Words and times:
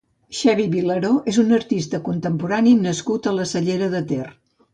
Xevi 0.35 0.63
Vilaró 0.75 1.11
és 1.31 1.39
un 1.43 1.53
artista 1.57 1.99
contemporani 2.07 2.75
nascut 2.87 3.31
a 3.33 3.37
la 3.37 3.47
Cellera 3.53 3.93
de 3.95 4.05
Ter. 4.15 4.25